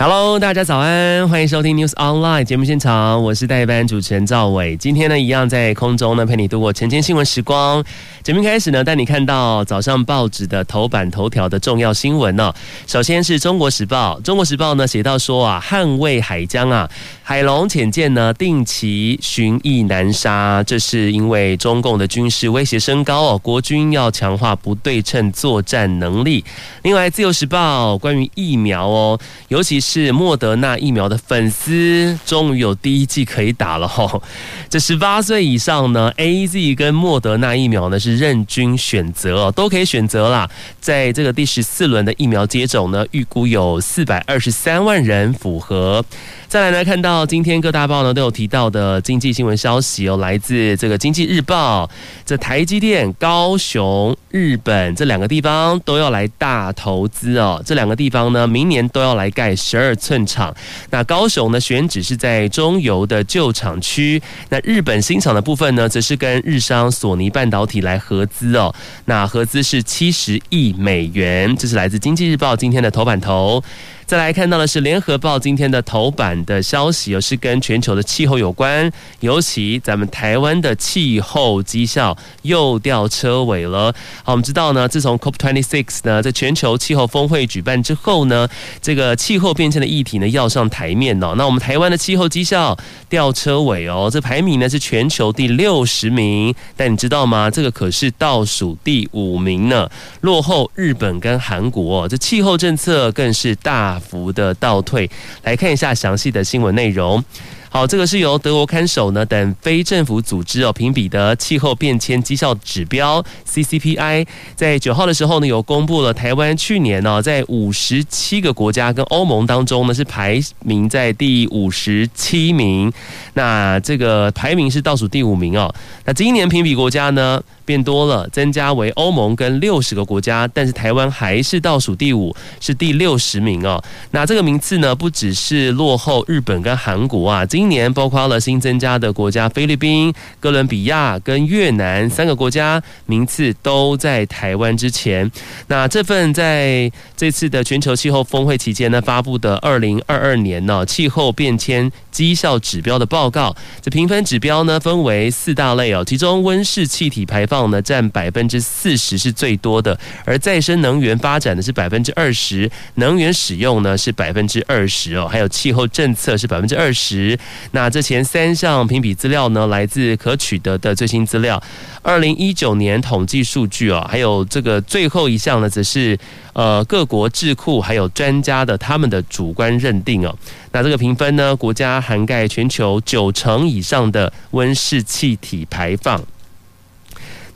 [0.00, 4.76] Hello，大家早安，欢迎收听 News Online 节目现场，我是代班主持人赵伟。
[4.76, 7.82] 今天呢，一样在空中呢陪你度过晨间新闻时光。
[8.22, 12.54] 节目开始呢，带你看到早上报纸的头版头条的重要新闻呢、哦。
[12.86, 16.88] 首先是中国时报，中国时报呢写到说啊，捍卫海疆啊，
[17.24, 26.44] 海龙潜舰呢定期巡弋南沙，这是因为中共的军事威胁升高哦，国军要强化不对称作战能力。
[26.84, 29.18] 另外，自由时报关于疫苗哦，
[29.48, 29.87] 尤其是。
[29.90, 34.22] 是莫德纳疫苗的粉丝终于有第一剂可以打了吼！
[34.68, 40.46] 这十八岁以上呢，AZ 跟莫德纳疫苗呢是任君选择，都可以选择啦。
[40.78, 46.04] 在这个第十四轮的疫苗接种呢，预估有四百二十三万人符合。
[46.48, 51.88] 再来呢，看到今天各大报呢都有提到的经济新闻消息哦，来自这个经济日报，
[52.24, 60.54] 这台积电、高雄、日本这两个地方都要来大投资哦，这两个地方呢明年都要来盖十二寸厂。
[60.88, 73.62] 那高雄呢选址是在中油的旧厂区，那日本新厂的部分呢，则是跟日商索尼半导体来合资哦，那合资是七十亿美元，这是来自经济日报今天的头版头。
[74.08, 83.94] 再来看到的是联合报今天的头版的消息，又是跟全球的气候有关，尤其咱们台湾的气候绩效又吊车尾了。
[84.24, 88.48] 好，我们知道呢，自从 COP26 呢在全球气候峰会举办之后呢，
[88.80, 91.34] 这个气候变迁的议题呢要上台面哦。
[91.36, 92.74] 那我们台湾的气候绩效
[93.10, 97.50] 吊车尾哦，这排名呢是全球第六十名，但你知道吗？
[97.50, 99.86] 这个可是倒数第五名呢，
[100.22, 102.08] 落后日本跟韩国。
[102.08, 105.10] 这气候政策更是大幅的倒退，
[105.42, 107.22] 来看一下详细的新闻内容。
[107.70, 122.90] 好，这个是由德国看守呢等非政府组织哦评比的气候变迁绩效指标 CCPI，在九号的时候呢有公布了台湾去年呢在五十七个国家跟欧盟当中呢是排名在第五十七名，
[123.34, 125.72] 那这个排名是倒数第五名哦。
[126.06, 133.82] 那今年评比国家呢变多了，增加为欧盟跟六十个国家，但是台湾还是倒数第五，是第六十名哦。
[134.12, 137.44] 那这个名次呢不只是落后日本跟韩国啊。
[137.44, 145.28] 今今年包括了新增加的国家菲律宾、哥伦比亚跟越南三个国家，名次都在台湾之前。
[145.66, 167.36] 那这份在这次的全球气候峰会期间呢发布的二零二二年呢气候变迁绩效指标的报告，这评分指标呢分为四大类哦，其中温室气体排放呢占百分之四十是最多的，而再生能源发展呢是百分之二十，能源使用呢是百分之二十哦，还有气候政策是百分之二十。
[167.72, 171.62] 那这前三项评比资料呢，来自可取得的最新资料，
[172.02, 176.18] 二零一九年统计数据哦，还有这个最后一项呢，则是
[176.52, 180.34] 呃各国智库还有专家的他们的主观认定哦。
[180.72, 186.22] 那这个评分呢，国家涵盖全球九成以上的温室气体排放。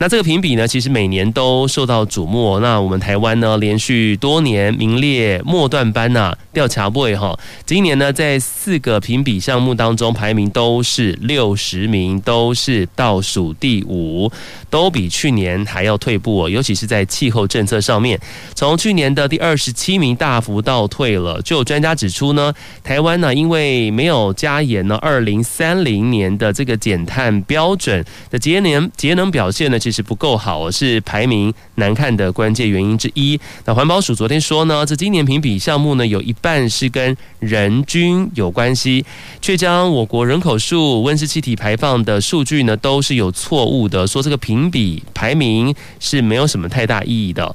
[0.02, 2.58] 那这个评比呢，其实每年都受到瞩目。
[2.58, 7.38] 那我们台湾呢，连续多年名列末段班呐，调查位哈。
[7.64, 14.28] 今年呢，在四个评比项目当中，排名都是六十名，都是倒数第五，
[14.72, 16.50] 都比去年还要退步哦。
[16.50, 18.19] 尤其是在气候政策上面，
[18.56, 21.41] 从去年的第二十七名大幅倒退了。
[21.43, 22.53] 就有专家指出呢，
[22.83, 30.03] 台湾呢，因为没有加严呢二零三零年的这个减碳标准的节能节能表现呢，其实。
[30.03, 33.39] 不够好，是排名难看的关键原因之一。
[33.65, 39.04] 那环保署昨天说呢，这今年评比项目呢，有一半是跟人均有关系，
[39.41, 47.54] 却将我国人口数、温室气体排放的数据呢，都是有错误的，说这个评评比排名是没有什么太大意义的。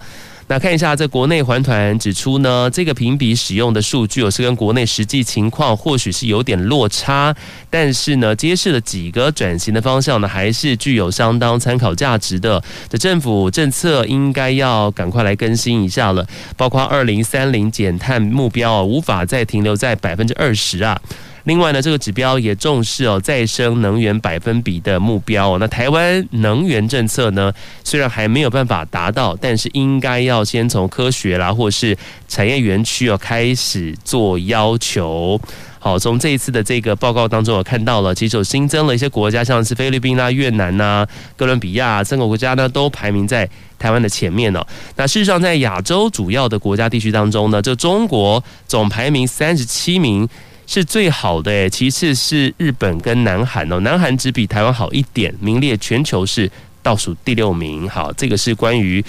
[0.50, 7.36] 那看一下，在国内环团指出呢，这个评比使用的数据，哦是跟国内实际情况或许是有点落差，
[7.70, 12.64] 但是呢，揭示了几个转型的方向呢，还是具有相当参考价值的。
[12.88, 16.26] 这政府政策应该要赶快来更新一下了，
[16.56, 21.02] 包括二零三零减碳目标啊，无法再停留在百分之二十啊。
[21.48, 25.58] 另外呢，这个指标也重视哦再生能源百分比的目标哦。
[25.58, 27.54] 那台湾能源政策呢，
[27.86, 31.98] 虽然还没有办法达到，但是应该要先从科学啦，或是
[32.28, 35.40] 产业园区哦开始做要求。
[35.80, 41.08] 好，从这一次的这个报告当中，我看到了，其实有新增了一些国家，像是菲律宾啦、越南呐、
[41.38, 43.50] 哥伦比亚三个国家呢，都排名在
[43.80, 44.62] 台湾的前面哦。
[44.98, 50.28] 那事实上，在亚洲主要的国家地区当中呢，就中国总排名三十七名
[50.68, 56.52] 是最好的诶，其次是日本跟南韩哦，南韩只比台湾好一点，名列全球是
[56.84, 57.90] 倒数第六名。
[57.90, 59.04] 好，这个是关于。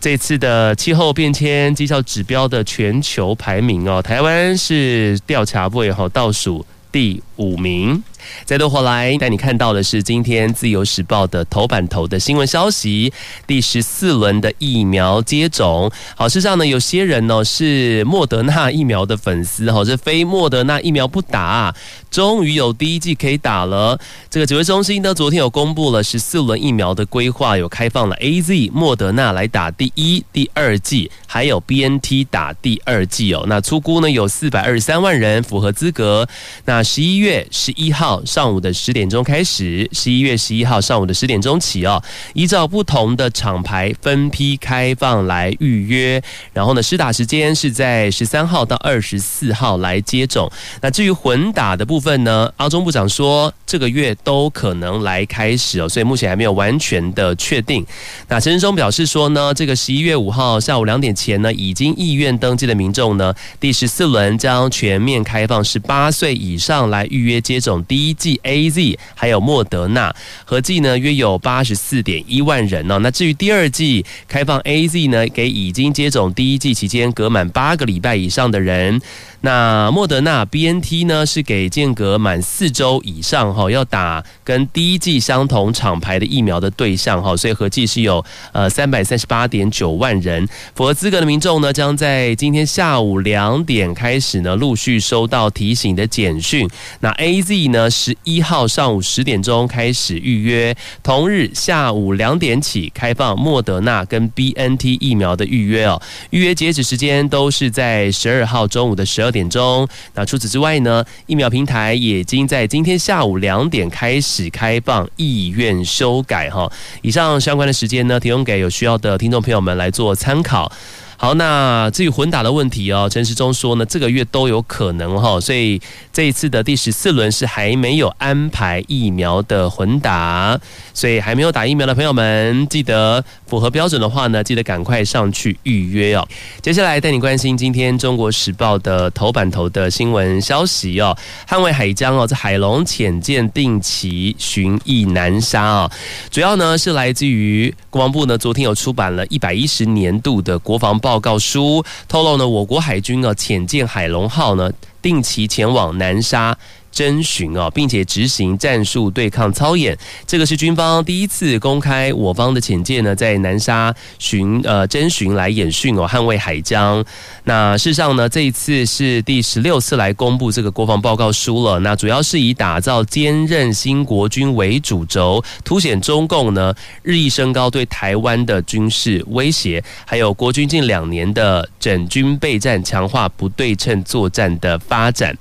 [0.00, 8.02] 这次的气候变迁绩效指标的全球排名哦，台湾是调查部以后倒数第五名。
[8.44, 13.12] 再度回来，带你看到的是今天《自由时报》的头版头的新闻消息：
[13.46, 15.90] 第十四轮的疫苗接种。
[16.16, 21.74] 好，事实上呢，有些人呢是莫德纳疫苗的粉丝，好，是非莫德纳疫苗不打，
[22.10, 23.98] 终于有第一季可以打了。
[24.30, 33.44] 这个指挥中心呢，昨天有公布了十四轮疫苗的规划，有开放了 AZ、莫德纳来打第一、第二季，还有 BNT 打第二季哦。
[33.46, 36.28] 那粗估呢，有四百二十三万人符合资格。
[36.64, 38.13] 那十一月十一号。
[38.26, 42.02] 上午的十点钟开始，十一月十一号上午的十点钟起哦，
[42.34, 46.22] 依照不同的厂牌分批开放来预约。
[46.52, 50.50] 然后呢，施打时间是在十三号到二十四号来接种。
[50.82, 57.84] 那至于混打的部分呢，阿中部长说这个月都可能来开始哦，所以目前还没有完全的确定。
[58.28, 68.03] 那陈时中表示说呢，这个十一月五号下午两点前呢，已经意愿登记的民众呢，第十四轮将全面开放十八岁以上来预约接种第一。
[68.08, 70.14] 一剂 A Z 还有莫德纳
[70.44, 72.98] 合计呢约有八十四点一万人哦。
[72.98, 79.00] 那至于第二季开放 A Z 呢，给已经接种第一季期间隔满八个礼拜以上的人。
[79.44, 90.48] 那莫德纳 B N T 呢，是给间隔满四周以上哈，要打跟第一剂相同厂牌的疫苗的对象哈，所以合计是有呃三百三十八点九万人。
[90.74, 96.66] 符合资格的民众呢，将在今天下午两点开始呢，陆续收到提醒的简讯。
[97.00, 106.00] 那 A Z 呢，十一号上午十点钟开始预约，同日下午两点起开放莫德纳跟 B N T 疫苗的预约哦，
[106.30, 109.86] 预约截止时间都是在十二号中午的十二点钟。
[110.14, 116.70] 那除此之外呢，疫苗平台已经在今天下午两点开始开放意愿修改哈。
[117.02, 120.72] 以上相关的时间呢，提供给有需要的听众朋友们来做参考。
[121.16, 125.80] 好，那至于混打的问题哦，陈时中说呢，这个月都有可能哈，所以
[126.12, 130.58] 这一次的第十四轮是还没有安排疫苗的混打，
[130.92, 133.24] 所以还没有打疫苗的朋友们，记得
[133.54, 136.26] 符合标准的话呢，记得赶快上去预约哦。
[136.60, 141.16] 接下来带你关心今天《中国时报》的头版头的新闻消息哦，
[141.48, 145.90] 捍卫海疆哦，在海龙潜舰定期巡弋南沙哦，
[146.32, 151.84] 主要呢是来自于国防部呢，昨天有出版了一百一十年度的国防报告书。
[152.08, 154.68] 透露呢，我国海军呢潜舰海龙号呢
[155.00, 156.58] 定期前往南沙
[156.94, 159.98] 征询啊，并且执行战术对抗操演。
[160.26, 167.04] 这个是军方第一次公开我方的潜舰呢在南沙巡呃征询来演训哦，捍卫海疆。
[167.42, 171.80] 那事实上呢，这一次是第十六次来公布这个国防报告书了。
[171.80, 185.36] 那主要是以打造坚韧新国军为主轴，凸显中共呢日益升高对台湾的军事威胁，还有国军近两年的整军备战、强化不对称作战的发展。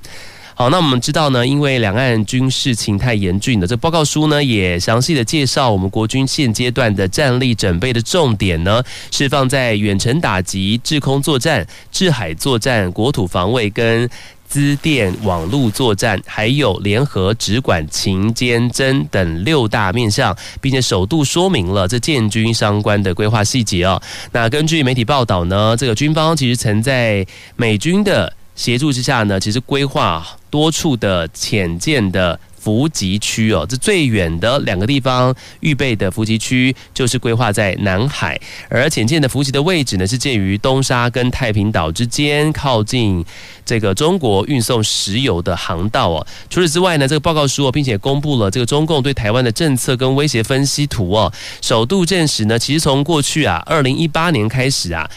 [0.56, 14.08] 好，那我们知道呢，因为两岸军事情态严峻的，这报告书呢也详细的介绍我们国军现阶段的战力准备的重点呢，是放在远程打击、制空作战、制海作战、国土防卫跟
[14.48, 24.00] 资电网络作战，还有联合直管勤监侦等六大面向，并且首度说明了这建军相关的规划细节哦。
[24.32, 43.26] 那根据媒体报道呢，这个军方其实曾在美军的协助之下呢，其实规划多处的浅见的伏击区哦，这最远的两个地方预备的伏击区就是规划在南海，而浅见的伏击的位置呢是介于东沙跟太平岛之间，靠近
[43.66, 46.26] 这个中国运送石油的航道哦。
[46.50, 55.10] 除此之外呢，这个报告书哦，并且公布了这个中共对台湾的政策跟威胁分析图哦，首度证实呢，其实从过去啊，二零一八年开始啊。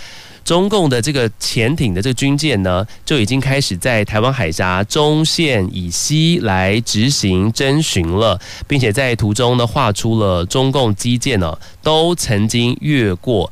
[0.46, 13.50] 中共的这个潜艇的这个军舰呢，就已经开始在台湾海峡中线以西来执行侦巡了，并且在途中呢画出了中共机舰呢都曾经越过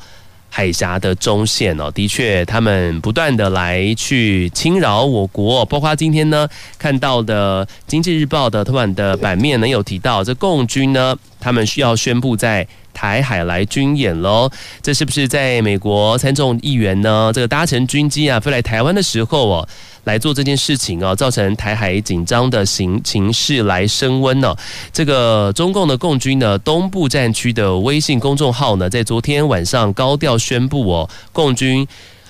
[0.49, 1.91] 海峡的中线哦。
[1.91, 6.49] 的确，他们不断的来去侵扰我国，包括今天呢
[6.79, 12.65] 看到的《经济日报》的头版的版面呢有提到，这共军呢他们需要宣布在。
[12.95, 14.51] 台海来军演喽。
[14.81, 17.31] 这是不是在美国参众议员呢？
[17.35, 19.69] 这个搭乘军机啊飞来台湾的时候哦，
[20.05, 24.57] 来做这件事情啊，造成台海紧张的形情势来升温呢？
[24.93, 31.87] 这个中共的共军呢东部战区的微信公众号呢，在昨天晚上高调宣布哦，共军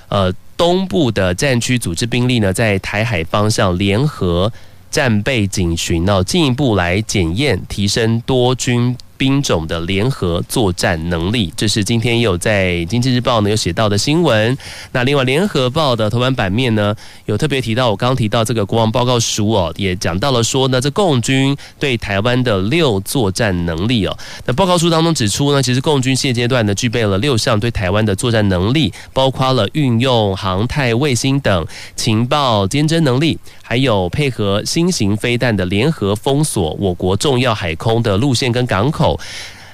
[0.09, 4.50] 呃东部的战区组织兵力呢，在台海方向联合
[4.90, 8.97] 战备警巡哦，进一步来检验提升多军。
[9.16, 14.56] 兵种的联合作战能力，这是今天也有在《经济日报》呢有写到的新闻。
[14.92, 16.94] 那另外，《联合报》的头版版面呢，
[17.26, 24.16] 有特别提到，我刚刚提到这个国王报告书哦，也讲到了说呢，这共军对台湾的六作战能力哦。
[24.47, 31.66] 那报告书当中指出呢，其实共军现阶段呢具备了六项对台湾的作战能力，包括了运用航太卫星等
[31.97, 33.38] 情报监侦能力。
[33.66, 39.03] 还有配合新型飞弹的联合封锁我国重要海空的路线跟港口，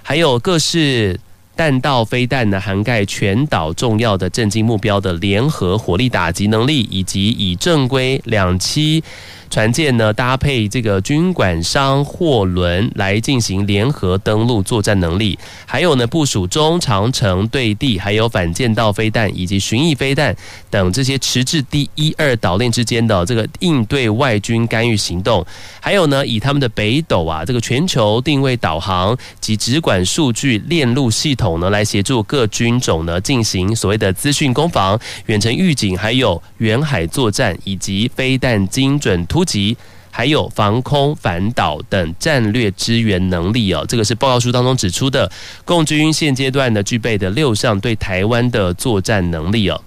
[0.02, 1.18] 还有各式
[1.54, 9.02] 弹道飞弹呢，涵盖全岛重要的震惊目标的联合火力打击能力，以及以正规两栖。
[9.50, 20.35] 船舰呢，搭配这个军管商货轮来进行联合登陆作战能力，还有呢部署中长程对地还有反舰道飞弹以及巡弋飞弹
[20.71, 25.45] 等这些迟滞第一二岛链之间的这个应对外军干预行动，
[25.80, 39.39] 还有呢以他们的北斗啊这个全球定位导航及直管数据链路系统呢来协助各军种呢进行所谓的资讯攻防、远程预警，还有远海作战以及飞弹精准突。
[39.44, 39.76] 及
[40.11, 45.30] 还有防空反导等战略支援能力哦，这个是报告书当中指出的，
[45.64, 49.80] 共军现阶段呢具备的六项对台湾的作战能力哦。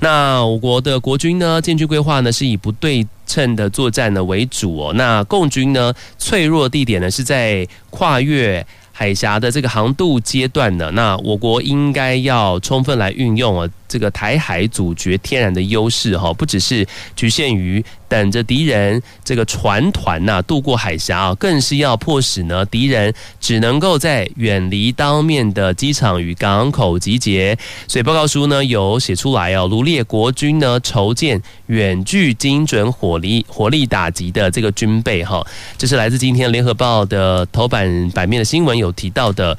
[0.00, 4.92] 那我国的国军呢，建军规划呢是以不对称的作战呢为主哦。
[4.94, 13.70] 那共军呢脆弱地点呢是在跨越海峡的这个航渡阶段呢，那我国应该要充分来运用哦。
[13.88, 27.56] 这个台海阻绝天然的优势哈，不只是局限于等着敌人这个船团呐渡过海峡啊，更是要迫使呢敌人只能够在远离当面的机场与港口集结。
[27.86, 35.46] 所以报告书呢有写出来哦，罗列国军呢筹建远距精准火力火力打击的这个军备哈，
[35.76, 39.56] 这是来自今天联合报的头版版面的新闻有提到的。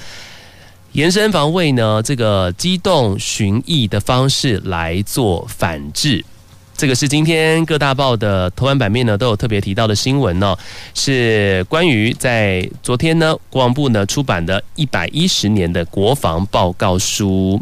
[0.93, 6.25] 延伸防卫呢，这个机动巡弋的方式来做反制，
[6.79, 10.55] 这个是今天各大报的头版版面呢都有特别提到的新闻呢，
[10.93, 17.61] 是关于在昨天呢国防部呢出版的一百一十年的国防报告书。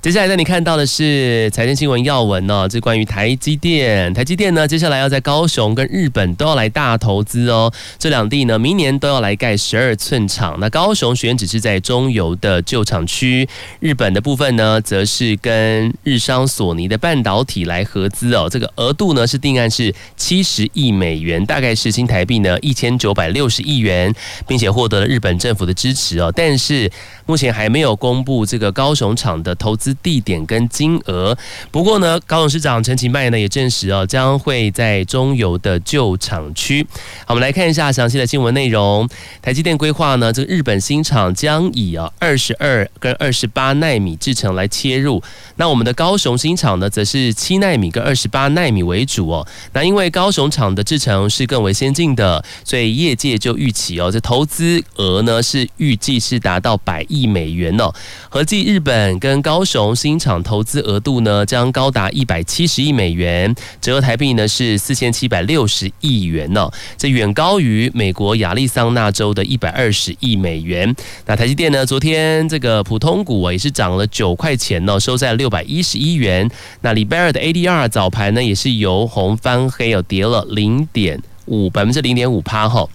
[0.00, 4.12] 接下来带你看到的是财经新闻要闻呢，这关于台积电。
[4.14, 7.72] 台积电呢，接下来要在高雄跟日本都要来大投资哦。
[7.98, 10.56] 这两地呢，明年都要来盖十二寸厂。
[10.58, 13.48] 那高雄选址是在中油的旧厂区，
[13.80, 18.48] 日本的部分呢，则是跟日商索尼的半导体来合资哦。
[18.50, 24.14] 这个额度呢是定案是七十亿美元，大概是新台币呢一千九百六十亿元，
[24.46, 26.32] 并且获得了日本政府的支持哦。
[26.34, 26.90] 但是
[27.30, 29.96] 目前还没有公布这个高雄厂的投资。
[30.02, 31.36] 地点跟金额，
[31.70, 36.86] 不过呢，高雄市长陈其迈呢也证实哦，将会在中油的旧厂区。
[37.26, 39.06] 好，我们来看一下详细的新闻内容。
[39.42, 45.22] 台积电规划呢，这个日本新厂将以啊二十二跟二十八纳米制程来切入。
[45.56, 49.46] 那我们的高雄新厂呢，则是七纳米跟二十八纳米为主哦。
[49.74, 57.92] 那因为高雄厂的制程是更为先进的，所以业界就预期哦，这投资额呢是预计是达到百亿亿美元哦。
[58.28, 59.90] 合计日本跟高雄。
[60.00, 70.94] 新厂投资额度呢，将高达一百七十亿美元，折合台币呢是四千七百六十亿元呢，这远高于美国亚利桑那州的一百二十亿美元。
[71.26, 76.50] 那台积电呢，昨天这个普通股啊也是涨了九块钱呢，收在六百一十一元。
[76.80, 82.88] 那礼拜二的 ADR 早盘呢，也是由红翻黑，有跌了零点五百分之零点五趴哈。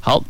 [0.00, 0.24] 好。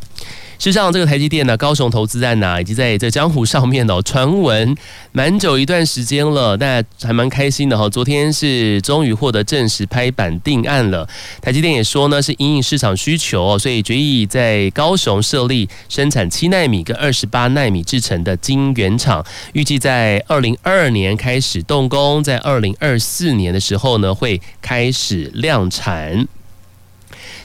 [0.58, 4.74] 事实上，这个台积电呢，高雄投资在呢，已经在这江湖上面哦传闻
[5.12, 7.88] 蛮久一段时间了，大家还蛮开心的哈。
[7.88, 11.08] 昨天是终于获得证实，拍板定案了。
[11.40, 26.26] 台积电也说呢，是因应市场需求，所以决议在高雄设立生产七奈米跟二十八奈米制程的晶圆厂，预计在二零二二年开始动工，在二零二四年的时候呢，会开始量产。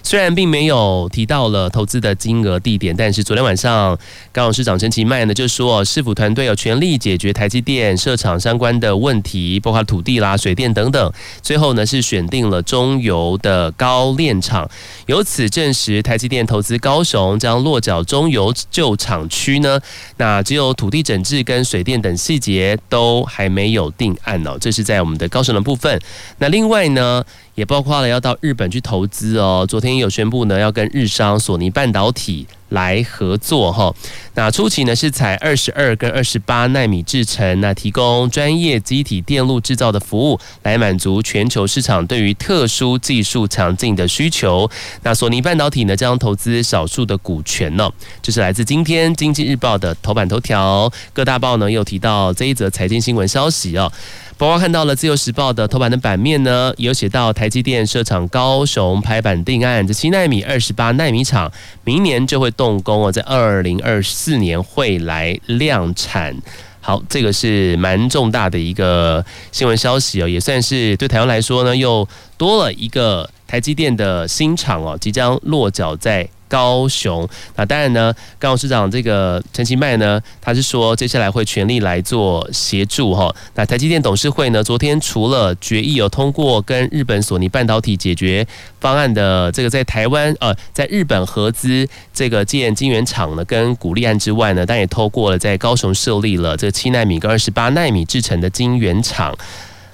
[0.04, 3.98] 虽然并没有提到了投资的金额、地点，但是昨天晚上
[4.34, 11.12] 高雄市长陈其迈呢就说，市府团队有全力解决台积电设厂相关的问题，包括土地啦、水电等等。
[11.42, 14.70] 最后呢是选定了中油的高炼厂，
[15.06, 19.80] 由此证实台积电投资高雄将落脚中油旧厂区呢。
[20.18, 24.58] 那只有土地整治跟水电等细节都还没有定案哦。
[24.60, 25.98] 这是在我们的高雄的部分。
[26.40, 27.24] 那另外呢？
[27.56, 29.66] 也包括了要到日本去投资哦。
[29.68, 33.94] 昨天有宣布呢，要跟日商索尼半导体来合作哈。
[34.34, 44.68] 那初期呢是采二十二跟二十八纳米制程，那提供专业机体电路制造的服务，来满足全球市场对于特殊技术强劲的需求。
[45.04, 47.88] 那索尼半导体呢将投资少数的股权呢。
[48.24, 53.92] 这是来自今天经济日报的头版头条，各大报呢又提到这一则财经新闻消息哦。
[54.38, 61.52] 包括看到了《自由时报》的头版的版面呢，有写到台积电设厂高雄拍板定案，这七纳米、二十八纳米厂
[61.84, 66.36] 明年就会动工哦，在二零二四年会来量产。
[66.82, 69.24] 好，这个是蛮重大的一个
[69.54, 72.06] 新闻消息哦，也算是对台湾来说呢，又
[72.38, 76.28] 多了一个台积电的新厂哦，即将落脚在。
[76.50, 83.34] 高雄，那当然呢，高雄市长这个陈其迈呢，他是说接下来会全力来做协助哈。
[83.56, 88.46] 那台积电董事会呢，昨天除了决议有通过跟日本索尼半导体解决
[88.80, 99.36] 方案的这个在台湾呃，在日本合资这个建晶圆厂呢，跟鼓励案之外呢，但也透过了在高雄设立了这七纳米跟二十八纳米制程的晶圆厂。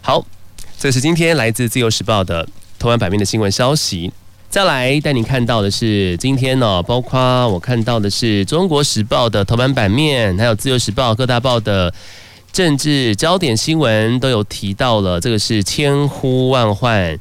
[0.01, 0.25] 好，
[0.77, 2.45] 这是今天来自自由时报的
[2.79, 4.11] 头版版面的新闻消息。
[4.49, 11.93] 再来带你看到的是今天呢，包括我看到的是中国时报的头版版面，还有自由时报各大报的
[12.51, 15.21] 政治焦点新闻都有提到了。
[15.21, 17.15] 这个是千呼万唤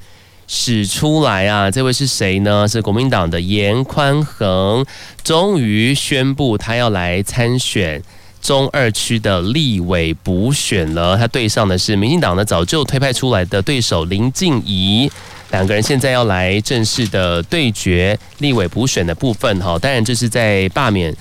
[0.46, 1.70] 始出来啊！
[1.70, 2.66] 这位是谁呢？
[2.66, 4.82] 是国民党的严宽恒，
[5.22, 8.02] 终于宣布他要来参选
[8.40, 11.18] 中二区的立委补选了。
[11.18, 15.12] 他对上的是民进党呢早就推派出来的对手林静怡。
[15.50, 21.14] 两个人现在要来正式的对决立委补选的部分哈，当然这是在罢免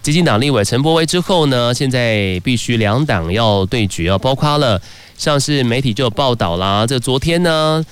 [0.00, 4.80] 基进党立委陈柏惟之后呢，现在必须两党要对决哦，包括了
[5.18, 7.84] 像是媒体就有报道啦，这昨天呢，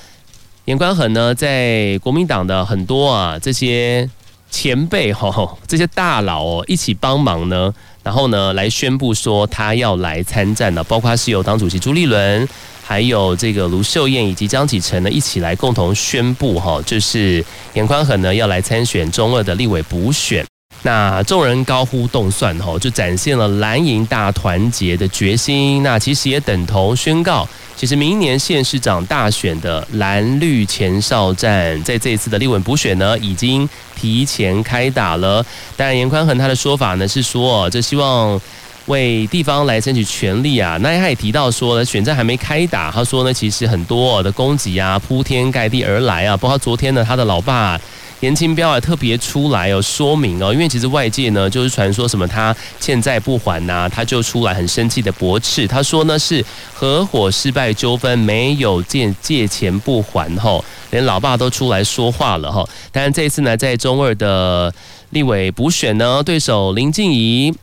[0.67, 4.09] 颜宽恒呢在国民党的很多啊这些
[4.51, 7.75] 前辈哈，这些大佬哦一起帮忙呢，
[8.05, 12.49] 然后呢来宣布说他要来参战了，包括是由党主席朱立伦。
[12.85, 17.43] 还有这个卢秀燕以及江启臣呢，一起来共同宣布哈，就是
[17.75, 20.45] 严宽恒呢要来参选中二的立委补选。
[20.83, 25.83] 那众人高呼动算哈，就展现了蓝营大团结的决心。
[25.85, 35.45] 那其实也等同宣告，其实明年县市长大选的蓝绿前哨战，在这次的立委补选呢，已经提前开打了。
[35.77, 38.41] 当然，颜宽恒他的说法呢是说，这希望。
[38.87, 40.77] 为地方来争取权利啊！
[40.83, 42.91] 那他也提到说呢，选战还没开打。
[42.91, 46.37] 他说呢，其实很多的攻击啊，铺天盖地而来啊。
[46.37, 47.81] 包括昨天呢，他的老爸
[48.19, 55.65] 严清标啊特别出来有说明哦，因为其实外界呢就是传说什么他欠债不还呐，他就出来很生气的驳斥。
[55.67, 62.69] 他说呢是合伙失败纠纷，没有借借钱不还吼，连老爸都出来说话了哈。
[62.91, 64.75] 当然这一次呢，在中二的
[65.11, 67.55] 立委补选呢，对手林静怡。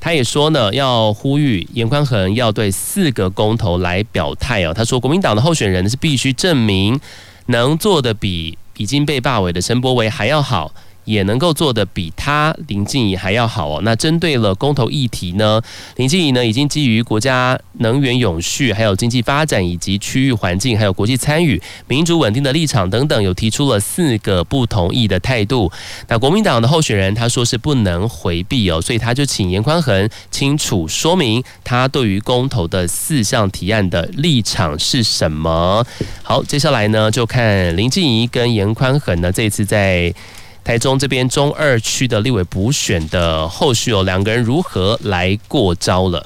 [0.00, 4.72] 他也说呢，要呼吁严宽恒要对四个公投来表态哦。
[4.74, 6.98] 他说，国民党的候选人是必须证明
[7.46, 10.72] 能做的比已经被罢委的陈柏维还要好。
[11.04, 13.80] 也能够做得比他林静怡还要好哦。
[13.82, 15.60] 那针对了公投议题呢，
[15.96, 25.70] 林静怡呢已经基于国家能源永续、还有经济发展以及区域环境、还有国际参与、民主稳定的立场等等，有提出了四个不同意的态度。
[26.08, 35.84] 那国民党的候选人他说是不能回避哦，所以他就请颜宽恒清楚说明他对于公投的四项提案的立场是什么。
[36.22, 40.14] 好，接下来呢就看林静怡跟严宽恒呢这次在。
[40.62, 46.24] 台中这边中二区的立委补选的后续有两个人如何来过招了？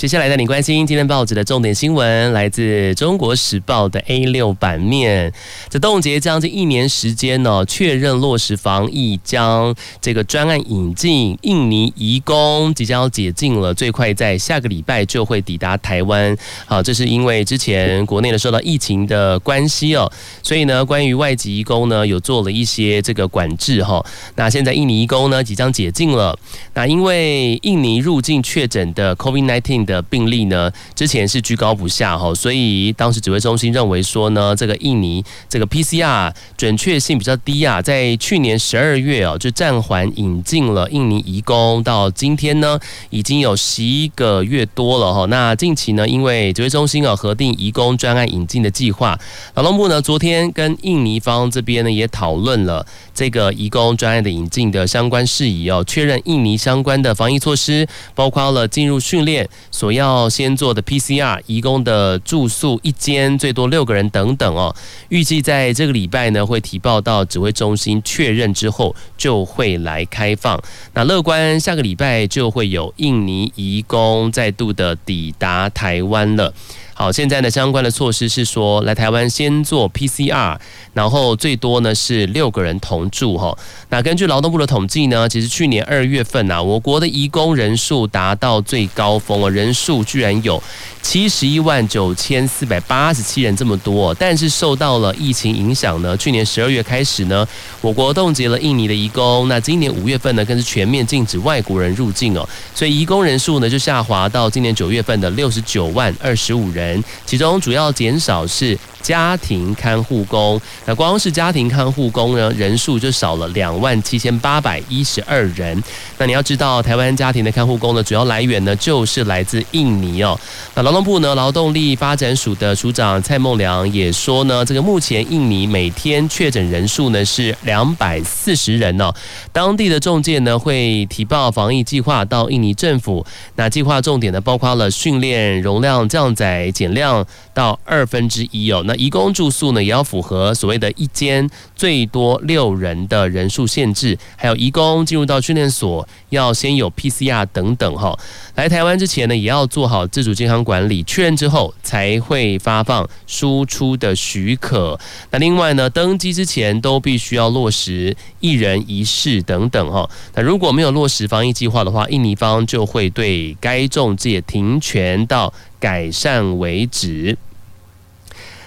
[0.00, 2.62] 接下来带你关心今天报纸的重点新闻，来自
[2.94, 5.30] 《中国时报》的 A 六版面。
[5.68, 16.34] 这冻结将近一年时间呢，确认落实防疫，将这个专案引进印尼移工即将要解禁了，最快在下个礼拜就会抵达台湾。
[16.64, 20.10] 好，这是因为之前国内的受到疫情的关系哦，
[20.42, 24.02] 所以呢，关于外籍移工呢有做了一些这个管制哈。
[24.36, 26.34] 那现在印尼移工呢即将解禁了，
[26.72, 42.78] 那因为印尼入境确诊的 COVID-19 的病例呢，之前是居高不下哈，所以当时指挥中心认为说呢，这个印尼这个 PCR 准确性比较低啊，在去年十二月哦就暂缓引进了印尼移工，到今天呢
[43.10, 45.26] 已经有十一个月多了哈。
[45.26, 49.18] 那近期呢，因为指挥中心啊核定移工专案引进的计划，
[49.54, 59.48] 劳动部呢昨天跟印尼方这边呢也讨论了这个移工专案的引进的相关事宜哦，确认印尼相关的防疫措施，包括了进入训练
[59.80, 64.76] 所要先做的 PCR，移工的住宿一间最多六个人等等哦。
[65.08, 70.62] 预计在这个礼拜呢会提报到指挥中心确认之后就会来开放。
[70.92, 76.52] 那乐观下个礼拜就会有印尼移工再度的抵达台湾了。
[76.92, 80.58] 好，现在呢，相关的措施是说，来台湾先做 PCR，
[80.92, 83.56] 然后最多呢是六个人同住哈。
[83.88, 90.62] 那根据劳动部的统计呢，其实去年二月份呐，我国的移工人数达到最高峰哦，人数居然有
[91.00, 94.12] 七十一万九千四百八十七人这么多。
[94.14, 97.48] 但是受到了疫情影响呢，去年十二月开始呢，
[97.80, 99.48] 我国冻结了印尼的移工。
[99.48, 106.89] 那今年五月份呢，更是全面禁止外国人入境哦，所以移工人数呢就下滑到今年九月份的六十九万二十五人。
[107.26, 115.82] 其中主要减少是家庭看护工，那光是家庭看护工呢，人数就少了两万七千八百一十二人。
[116.18, 120.38] 那你要知道，台湾家庭的看护工的主要来源呢，就是来自印尼哦。
[120.74, 129.12] 那劳动部呢，劳动力发展署的署长蔡孟良也说呢，这个目前印尼每天确诊人数呢是两百四十人哦。
[129.52, 133.24] 当地的仲介呢会提报防疫计划到印尼政府，
[133.56, 136.70] 那计划重点呢包括了训练、容量降载。
[136.70, 137.26] 减量
[137.60, 141.46] 到二分之一哦，那移工住宿呢也要符合所谓的一间
[141.76, 148.18] 最多六人的人数限制，还有移工进入到训练所要先有 PCR 等等哈。
[148.54, 154.98] 来台湾之前呢，也要做好自主健康管理，确认之后才会发放输出的许可。
[155.30, 160.08] 那另外呢，登机之前都必须要落实一人一室等等哈。
[160.34, 167.36] 那如果没有落实防疫计划的话，印尼方就会对该仲介停权到改善为止。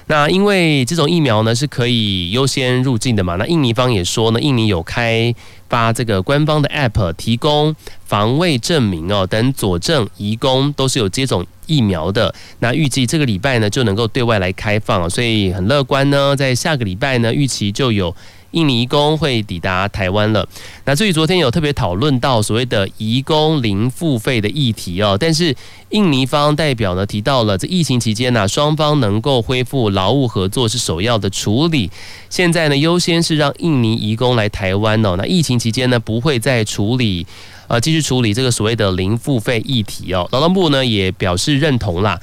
[0.07, 5.33] 那因为这种疫苗呢是可以优先入境的嘛，那印尼方也说呢，印尼有开
[5.69, 12.33] 发这个官方的 App，提供防卫证明哦等佐证，移工都是有接种疫苗的。
[12.59, 18.15] 那预计这个礼拜呢就能够对外来开放，所以很乐观呢，在下个礼拜呢预期就有。
[18.53, 20.47] 印尼移工会抵达台湾了。
[20.85, 25.55] 那至于昨天有特别讨论到所谓的移工零付费的议题哦，但是
[25.89, 31.91] 印尼方代表呢提到了，这疫情期间呢，双方能够恢复劳务合作是首要的处理。
[32.29, 35.15] 现在呢，优先是让印尼移工来台湾哦。
[35.17, 37.27] 那疫情期间呢，不会再处理，
[37.67, 40.27] 呃，继续处理这个所谓的零付费议题哦。
[40.31, 42.19] 劳动部呢也表示认同啦。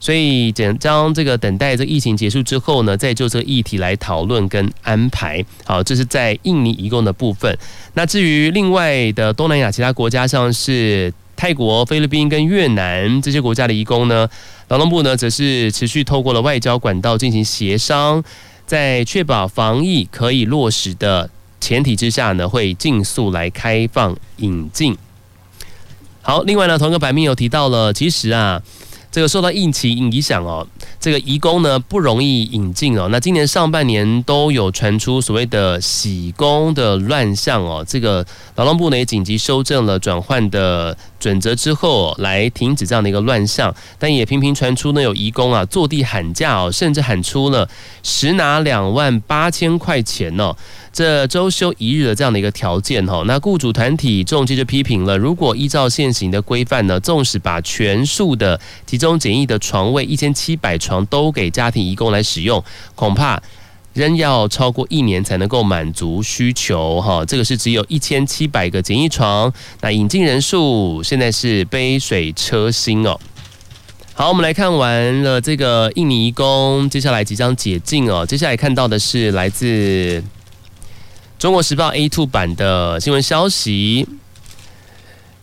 [0.00, 5.44] 所以，将这个等待这疫情结束之后呢，再就这个议题来讨论跟安排。
[5.64, 7.58] 好，这是在印尼移工的部分。
[7.94, 14.28] 那至于另外的东南亚其他国家，像是泰国、菲律宾跟越南这些国家的移工呢，
[14.68, 18.22] 劳动部呢则是持续透过了外交管道进行协商，
[18.66, 21.28] 在确保防疫可以落实的
[21.60, 24.96] 前提之下呢，会尽速来开放引进。
[26.22, 28.62] 好，另外呢，同一个版面有提到了，其实啊。
[29.10, 30.66] 这个受到疫情影响哦，
[31.00, 33.08] 这个移工呢不容易引进哦。
[33.10, 37.84] 那今年上半年都有传出所谓的洗工的乱象哦。
[37.88, 38.24] 这个
[38.56, 43.74] 劳动部呢也紧急修正了转换的准则之后，来停止这样的一个乱象。
[43.98, 47.68] 但也频频传出呢有移工啊坐地喊价哦，甚至喊出了
[48.02, 50.54] 实拿两万八千块钱哦。
[50.92, 62.64] 这周休一日的这样的一个条件哈，那雇主团体仲介就批评了，如果依照现行的规范呢，纵使把全数的集中检疫的床位一千七百床都给家庭移工来使用，
[62.96, 63.40] 恐怕
[63.98, 67.24] 仍要超过一年才能够满足需求哈。
[67.24, 73.18] 这个是只有一千七百个简易床，那引进人数现在是杯水车薪哦。
[74.14, 78.24] 好，我们来看完了这个印尼工，接下来即将解禁哦。
[78.24, 80.22] 接下来看到的是来自。
[81.38, 84.08] 中国时报 A two 版的新闻消息，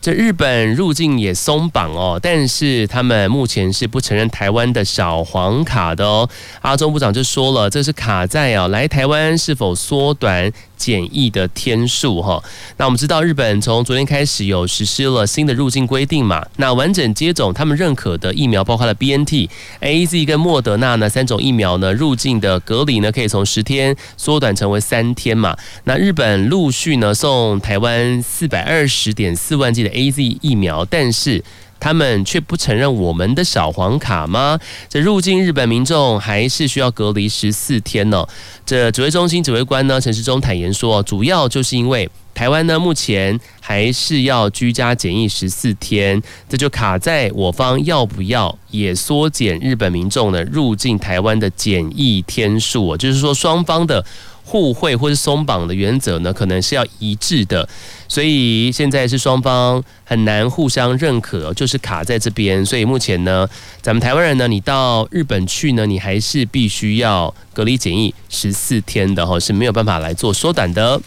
[0.06, 6.28] 这日本入境也松绑哦，但是他们目前是不承认台湾的小黄卡的哦。
[6.60, 12.42] 阿中部长就说了，这是卡在哦，来台湾是否缩短检疫的天数哈，
[12.76, 19.48] 那我们知道日本从昨天开始有实施了新的入境规定嘛，那完整接种他们认可的疫苗，包括了 BNT、
[19.80, 25.56] AZ 跟莫德纳呢三种疫苗呢，入境的隔离呢可以从十天缩短成为三天嘛。
[25.84, 31.42] 那日本陆续呢送台湾四百二十点四万剂的 AZ 疫苗，但是
[31.78, 34.58] 他们却不承认我们的小黄卡吗？
[34.88, 38.26] 这入境日本民众还是需要隔离十四天呢？
[38.64, 54.04] 这指挥中心指挥官呢陈时中坦言说，主要就是因为台湾呢目前还是要居家检疫十四天，这就卡在我方要不要也缩减日本民众呢入境台湾的检疫天数，就是说双方的。
[54.48, 57.68] 互惠或是松绑的原则呢，可能是要一致的，
[58.06, 62.64] 所以现在是双方很难互相认可，就是卡在这边。
[62.64, 63.48] 所以目前呢，
[63.82, 71.02] 咱们台湾人呢，你到日本去呢，你还是必须要隔离检疫十四天的哈，是没有办法来做缩短的。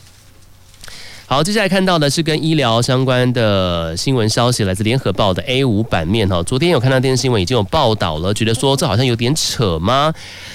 [1.30, 6.42] 好，接下来看到的是跟医疗相关的新闻消息，来自联合报的 A 五版面哈。
[6.42, 10.12] 昨天有看到电视新闻，已经有报道了，觉得说这好像有点扯吗？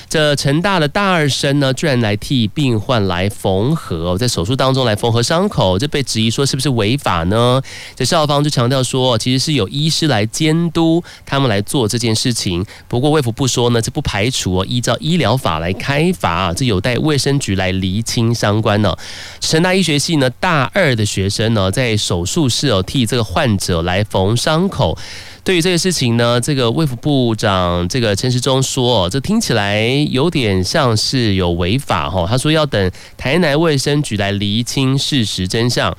[0.08, 7.62] 这成大的大二生呢，居然来替病患来缝合，在手术当中来缝合伤口，这被质疑说是不是违法呢？
[7.94, 12.66] 这校方就强调说，其实是有医师来监督他们来做这件事情。
[12.88, 18.92] 不过卫福部说呢，这不排除哦，依照医疗法来开罚，这有待卫生局来厘清相关呢。
[19.38, 20.63] 成大医学系呢大。
[20.72, 24.96] 二的学生呢，在手术室哦替这个患者来缝伤口。
[25.42, 32.26] 对于这个事情呢，这个卫福部长这个陈时中说，这听起来有点像是有违法哈。
[32.26, 35.94] 他说要等台南卫生局来厘清事实真相。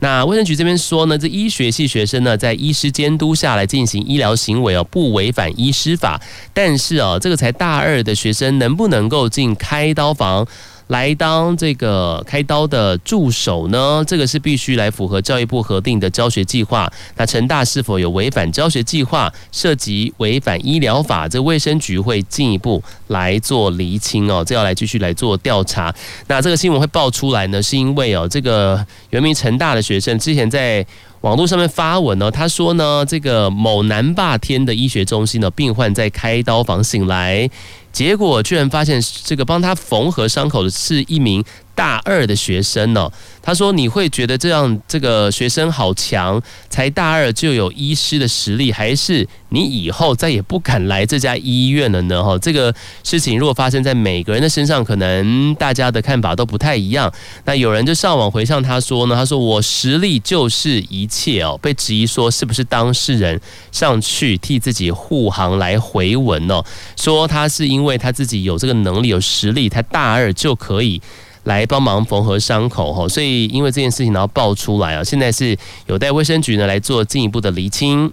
[0.00, 6.20] 那卫生局这边说呢，这医学系学生呢，在医师监督下来进行医疗行为哦，不违反医师法。
[6.52, 10.46] 但是哦，这个才大二的学生能不能够进开刀房？
[10.88, 14.04] 来当这个开刀的助手呢？
[14.06, 16.90] 这个是必须来符合教育部核定的教学计划。
[17.16, 21.28] 那成大是否有违反教学计划，涉及违反医疗法？
[21.28, 25.94] 这卫生局会进一步来做厘清哦，这要来继续来做调查。
[26.26, 30.84] 那这个新闻会爆出来呢，是因为哦，这个原名成大的学生之前在
[31.20, 37.50] 网络上面发文呢，他说呢，这个某南霸天的医学中心的病患在开刀房醒来。
[37.98, 41.42] 结果居然发现，这个帮他缝合伤口的是一名
[41.78, 43.08] 大二的学生呢。
[43.40, 57.10] 他说：“你会觉得这样这个学生好强，才大二就有医师的实力，还是你以后再也不敢来这家医院了呢？”哈，这个事情如果发生在每个人的身上，可能大家的看法都不太一样。
[57.44, 66.62] 那有人就上网回向他说呢：“他说我实力就是一切哦。”被质疑说是不是当事人上去替自己护航来回文哦，
[66.96, 71.00] 说他是因为他自己有这个能力有实力，他大二就可以。
[71.48, 75.56] 来帮忙缝合伤口哈，所以因为这件事情然后爆出来啊，现在是
[75.86, 78.12] 有待卫生局呢来做进一步的厘清。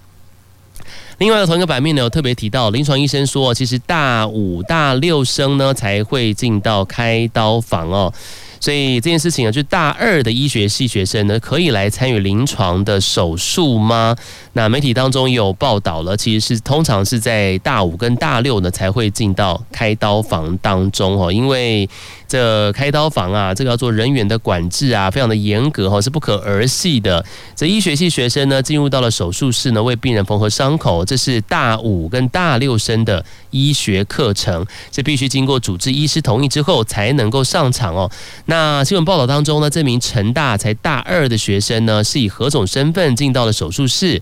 [1.18, 8.12] 另外的同一个版面呢，有特别提到临床医生说，其实大五、大六生呢才会进到开刀房哦。
[8.60, 14.16] 所以这件事情啊，就大二的医学系学生呢，可以来参与临床的手术吗？
[14.54, 21.88] 那媒体当中有报道了，其实是通常是在大五跟大六呢才会进到开刀房当中哦，因为
[22.36, 27.24] 这开刀房啊，这个要做人员的管制啊，非常的严格哈，是不可儿戏的。
[27.56, 38.12] 这医学系学生呢，进入到了手术室呢，为病人缝合伤口，这是大五跟大六生的医学课程，这必须经过主治医师同意之后才能够上场哦。
[38.48, 44.22] 那新闻报道当中呢，这名成大才大二的学生呢，是以何种身份进到了手术室，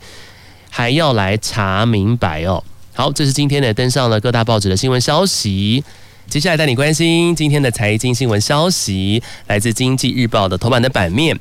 [0.69, 2.63] 还要来查明白哦。
[2.93, 5.84] 好，这是今天的登上了各大报纸的新闻消息。
[6.29, 11.38] 接下来带你关心今天的财经新闻消息，来自《经济日报》的头版的版面，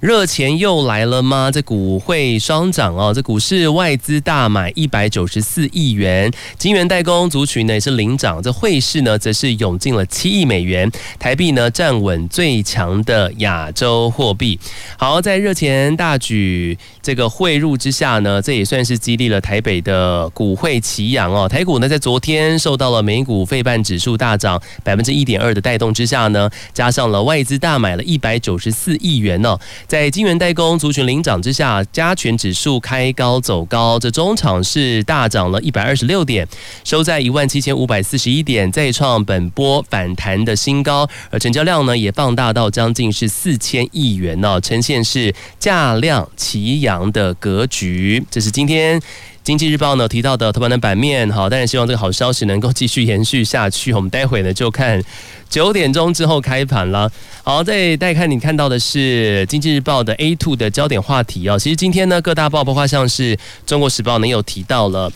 [0.00, 1.50] 热钱又来了吗？
[1.52, 14.60] 这股汇双涨哦，这股市外资大买一百九十四亿元，晶圆代工族群呢也是领涨，这汇市呢则是涌进了七亿美元，台币呢站稳最强的亚洲货币。
[14.96, 21.48] 好，在热钱大举这个汇入之下呢，这也算是激励了台北的股汇齐扬哦。
[21.48, 36.44] 台股呢在昨天受到了美股费半指数大大涨百分之一点二的带动之下呢，加上了外资大买了一百九十四亿元呢，在晶圆代工族群领涨之下，加权指数开高走高，这中场是大涨了一百二十六点，
[36.82, 48.24] 收在一万七千五百四十一点，再创本波反弹的新高，而成交量呢也放大到将近是四千亿元呢，呈现是价量齐扬的格局。
[48.28, 49.00] 这是今天。
[49.46, 53.92] 经济日报呢提到的头版的版面，好，但是希望这个好消息能够继续延续下去。
[53.92, 55.00] 我们待会呢就看
[55.48, 57.08] 九点钟之后开盘了。
[57.44, 61.56] 好，再带看你看到的是经济日报的 A two 的焦点话题啊。
[61.56, 65.12] 其实今天呢各大报，包括像是中国时报呢有提到了。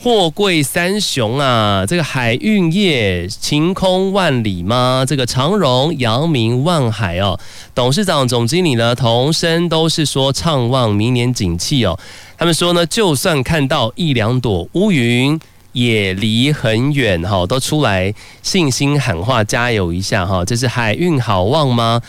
[0.00, 5.04] 货柜三雄啊，这个海运业晴空万里吗？
[5.04, 7.36] 这个长荣、阳明、万海哦，
[7.74, 11.98] 董事长、总经理呢，同声都是说畅望明年景气哦。
[12.36, 15.36] 他们说呢，就算看到一两朵乌云，
[15.72, 20.44] 也离很远哈，都出来信心喊话，加油一下哈。
[20.44, 22.00] 这是海运好旺吗？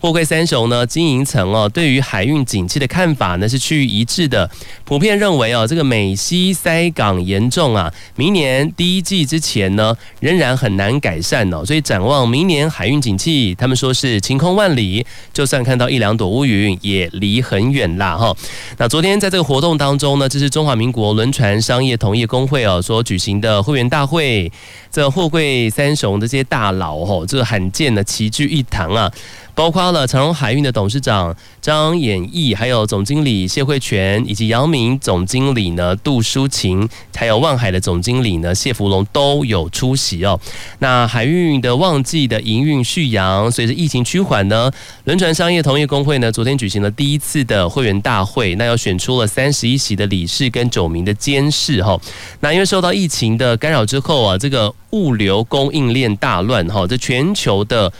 [0.00, 4.48] 货柜三雄呢，经营层哦，对于海运景气的看法呢是趋于一致的，
[4.84, 18.32] 普遍认为哦，这个美西塞港严重啊，明年第一季之前呢仍然很难改善哦，所以展望明年海运景气，他们说是晴空万里，就算看到一两朵乌云，也离很远啦哈。
[18.76, 24.48] 那昨天在这个活动当中呢，这是中华民国轮船商业同业公会哦所举行的会员大会，
[24.92, 29.10] 这货柜三雄的这些大佬哦，这罕见的齐聚一堂啊。
[29.58, 40.38] 包括了长荣海运的董事长张衍义，还有总经理谢慧全，以及阳明总经理呢杜淑琴，还有万海的总经理呢谢福龙都有出席哦。
[40.78, 44.70] 那海运的旺季的营运续扬，随着疫情趋缓呢，
[45.06, 52.00] 轮船商业同业公会呢昨天举行了第一次的会员大会，那又选出了三十一席的理事跟九名的监事哈。
[52.38, 57.92] 那因为受到疫情的干扰之后啊，这个物流供应链大乱哈，这全球的。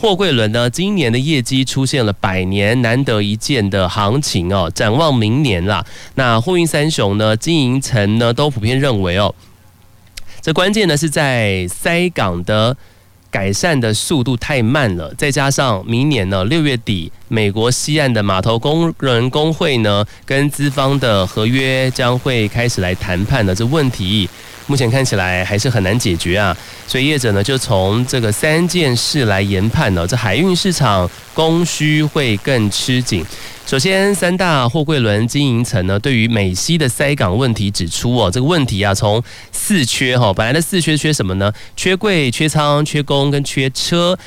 [0.00, 4.70] 货柜轮呢，今年的业绩出现了百年难得一见的行情哦。
[4.72, 5.84] 展望明年啦，
[6.14, 9.34] 那货运三雄呢，经营层呢都普遍认为哦，
[10.40, 12.76] 这关键呢是在塞港的
[13.28, 24.30] 改善的速度太慢了，再加上明年呢六月底，美国西岸的码头工人工会呢跟资方的合约将会开始来谈判的这问题。
[24.68, 33.24] 目前看起来还是很难解决啊，所以业者呢就从这个三件事来研判呢，这海运市场供需会更吃紧。
[33.66, 41.50] 首先，三大货柜轮经营层呢对于美西的塞港问题指出哦，这个问题啊从四缺哈，本来的四缺缺什么呢？
[41.74, 44.18] 缺柜、缺仓、缺工跟缺车，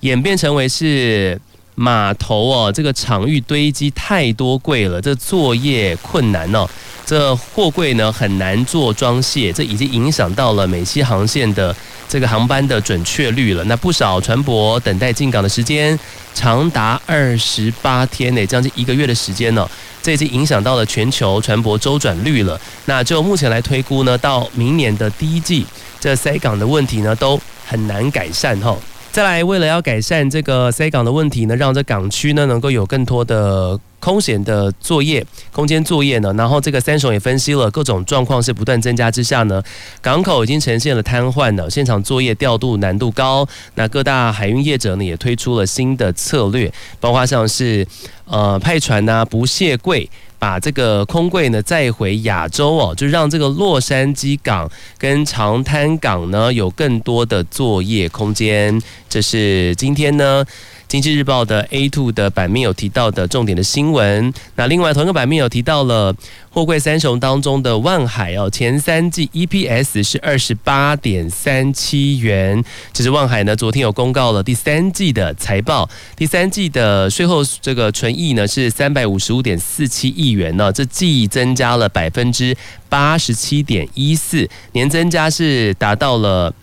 [0.00, 1.40] 演变成为是
[1.76, 6.66] 码头哦，这个场域堆积太多柜了，这作业困难哦。
[7.04, 11.74] 这货柜呢很难做装卸，这已经影响到了美西航线的
[12.08, 13.62] 这个航班的准确率了。
[13.64, 15.96] 那不少船舶等待进港的时间
[16.34, 19.68] 长达二十八天呢，将近一个月的时间呢，
[20.02, 22.60] 这已经影响到了全球船舶周转率了。
[22.86, 25.64] 那就目前来推估呢，到明年的第一季，
[26.00, 28.76] 这塞港的问题呢都很难改善哈。
[29.16, 33.80] 再来，为了要改善这个塞港的问题呢，让这港区呢能够有更多的。
[34.06, 39.60] 空闲的作业空间作业呢，然后这个三雄也分析了各种状况是不断增加之下呢，
[40.00, 43.44] 港口已经呈现了瘫痪了，现场作业调度难度高。
[43.74, 47.84] 那各大海运业者呢也推出了新的策略，包括像是
[48.26, 58.80] 呃派船呐、不卸柜，把这个空柜呢载回亚洲哦，就让这个洛杉矶港跟长滩港呢有更多的作业空间。
[59.08, 60.44] 这是今天呢。
[60.88, 64.32] 经济日报的 A2 的版面有提到的重点的新闻。
[64.54, 66.14] 那另外同一个版面有提到了
[66.50, 72.62] 货柜三雄当中的万海哦，前三季 EPS 是二十八点三七元。
[72.92, 82.56] 其实万海呢，昨天有公告了第三季的财报，第三季的税后这个纯益呢是三百五十五点四七亿元呢，这季增加了百分之
[82.88, 86.54] 八十七点一四，年增加是达到了。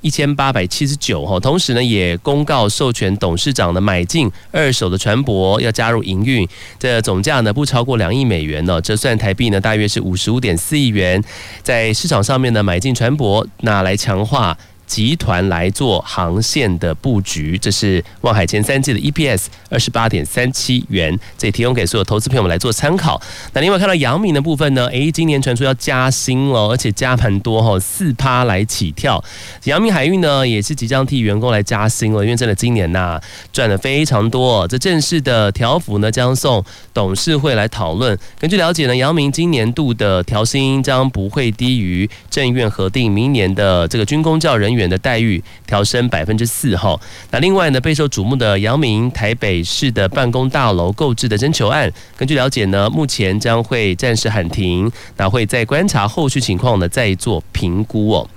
[0.00, 11.22] 一千八百七十九哈，同时呢也公告授权董事长呢买进二手的船舶要加入营运，这总价呢不超过两亿美元呢，折算台币呢大约是五十五点四亿元，
[11.62, 14.56] 在市场上面呢买进船舶，那来强化。
[14.88, 23.20] 集团来做航线的布局，这是望海前三季的 EPS 二十八点三七元，这也提供给所有投资朋友们来做参考。
[23.52, 24.86] 那另外看到阳明的部分呢？
[24.86, 29.22] 诶，今年传出要加薪了，而且加盘多哈，四趴来起跳。
[29.64, 33.20] 阳明海运呢也是即将替员工来加薪了，因为真的今年呐、
[33.52, 34.66] 赚的非常多。
[34.68, 38.18] 这正式的条幅呢将送董事会来讨论。
[38.38, 46.98] 根据了解呢，阳明今年度的调薪将不会低于正院核定明年的这个军公教人员员的待遇调升百分之四哈，
[47.30, 58.30] 那另外呢，备受瞩目的阳明台北市的办公大楼购置的征求案，根据了解呢，目前将会暂时喊停，那会再观察后续情况呢，再做评估哦。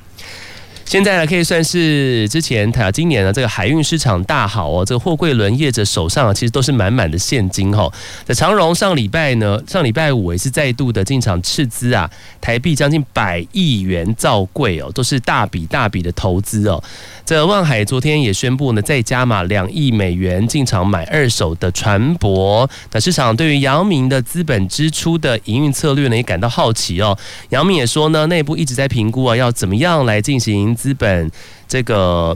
[0.92, 7.90] 现在呢，可以算是之前啊，今年呢，这个海运市场大好哦，这个货柜轮业者手上，其实都是满满的现金哈。
[8.26, 16.84] 在长荣上礼拜呢，上礼拜五也是再度的进场斥资啊，台币将近百亿元造柜哦，都是大笔大笔的投资哦。
[17.26, 22.70] 这万海昨天也宣布呢，再加码两亿美元进场买二手的船舶。
[22.92, 27.18] 那市场对于杨明的资本支出的营运策略呢，也感到好奇哦。
[27.52, 30.76] 杨明也说呢，内部一直在评估啊，要怎么样来进行。
[30.82, 31.30] 资本
[31.68, 32.36] 这个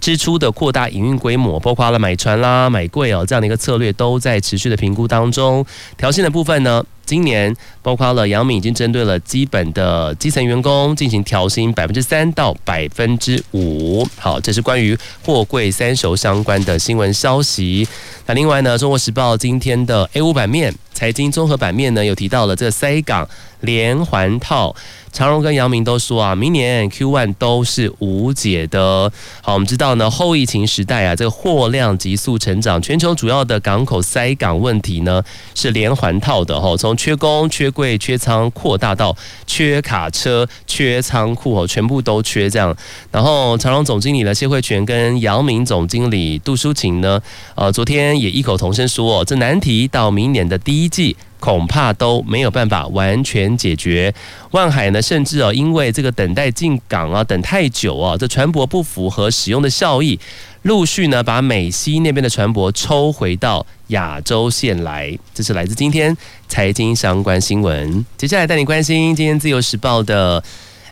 [0.00, 5.66] 支出的扩大营运规模，包括了买船啦、买柜哦这样的一个策略，都在持续的评估当中。
[5.96, 7.52] 调薪的部分呢，今年
[7.82, 14.06] 包括了阳明已经针对了基本的基层员工进行调薪百分之三到百分之五。
[14.16, 17.88] 好，这是关于货柜三雄相关的新闻消息。
[18.26, 23.28] 那另外呢，《中国时报》今天的 A 五版面、财经综合版面呢，有提到了这个塞港
[23.60, 24.74] 连环套。
[25.10, 29.10] 长荣跟阳明都说啊，明年 Q1 都是无解的。
[29.40, 35.22] 好，我们知道呢，后疫情时代啊，这个货量急速成长，全球主要的港口塞港问题呢
[35.54, 42.76] 是连环套的哈，从缺工、缺柜、缺仓，扩大到缺卡车、缺仓库哦，全部都缺这样。
[43.10, 47.20] 然后长荣总经理呢谢慧全跟阳明总经理杜淑琴呢，
[47.54, 51.16] 呃，昨天也异口同声说，这难题到明年的第一季。
[51.40, 54.12] 恐怕都没有办法完全解决。
[54.50, 60.18] 万海呢，甚至哦，因为这个等待进港啊，等太久啊，这船舶不符合使用的效益，
[60.62, 65.16] 陆续呢把美西那边的船舶抽回到亚洲线来。
[65.32, 66.16] 这是来自今天
[66.48, 68.04] 财经相关新闻。
[68.16, 70.42] 接下来带你关心今天自由时报的。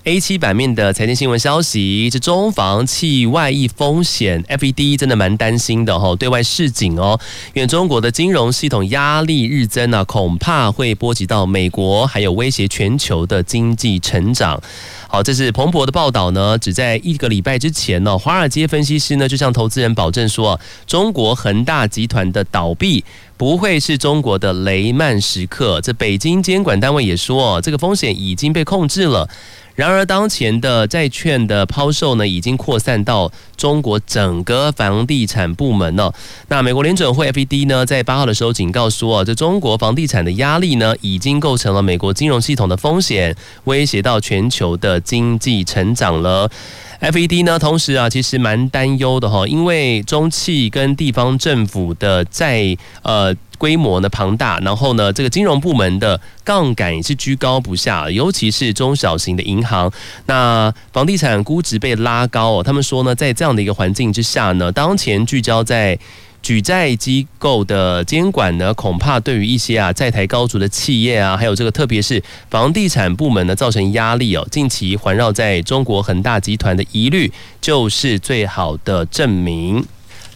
[0.07, 7.19] A 七版面的财经新闻消息，这中房企外溢风险，FED 真的蛮担心的哈，对外示警哦，
[7.55, 14.63] 因为中国的金融系统压力日增啊，恐怕会波及到美国，还有威胁全球的经济成长。
[15.09, 23.05] 好，这是彭博的报道呢，只在一个礼拜之前呢，华尔街分析师呢就向投资人保证说，中国恒大集团的倒闭
[23.37, 25.81] 不会是中国的雷曼时刻。
[25.81, 29.29] 这北京监管单位也说，这个风险已经被控制了。
[29.77, 36.13] 然而，当前的债券的抛售呢，已经扩散到中国整个房地产部门了。
[36.49, 46.51] 那美国联准会 FED 呢，在八号的时候警告说，这中国房地产的压力呢，已经构成了美国金融系统的风险，威胁到全球的经济成长了。
[46.99, 59.91] FED 呢，同时啊，其实蛮担忧的哈，因为中企跟地方政府的债呃规模呢庞大，然后呢，这个金融部门的杠杆也是居高不下，尤其是中小型的银行，
[60.27, 62.63] 那房地产估值被拉高哦。
[62.63, 65.99] 他们说呢，在这样的一个环境之下呢，当前聚焦在。
[66.43, 74.47] 举债机构的监管呢，恐怕对于一些啊债台高筑的企业啊，还有这个特别是房地产部门呢，造成压力哦。
[74.49, 79.85] 近期环绕在中国恒大集团的疑虑，就是最好的证明。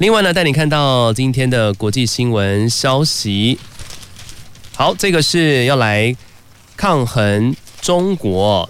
[0.01, 3.59] 另外呢，带你看到今天的国际新闻消息。
[4.75, 6.17] 好，这个是要来
[6.75, 8.67] 抗衡中国，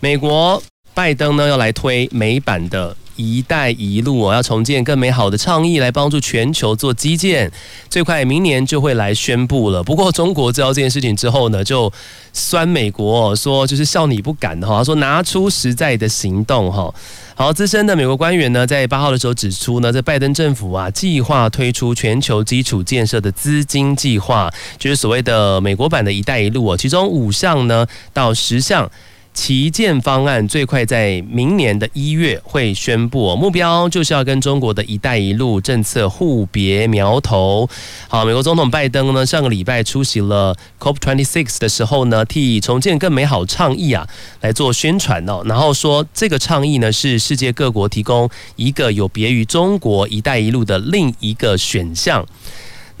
[0.00, 0.60] 美国
[0.92, 2.96] 拜登呢要来推美版的。
[3.14, 7.52] 一带一路哦，要重建更美好的倡议来帮助全球做基建，
[7.88, 9.84] 最快明年就会来宣布了。
[9.84, 11.92] 不过中国知道这件事情之后呢，就
[12.32, 16.92] 酸美国说就是笑你不敢哈，说拿出实在的行动哈。
[17.34, 28.88] 好，资深的美国官员呢，在八号的时候指出呢，这拜登政府啊，计划推出全球基础建设的资金计划，就是所谓的美国版的一带一路啊，其中五项呢到十项。
[29.34, 37.68] 旗舰方案最快在明年的一月会宣布，目标就是要跟中国的一带一路政策互别苗头。
[38.08, 44.06] 好，美国总统拜登呢，上个礼拜出席了 COP26 的时候呢，替重建更美好倡议啊
[44.42, 52.26] 来做宣传哦，然后说这个倡议呢是世界各国提供一个有别于中国一带一路的另一个选项。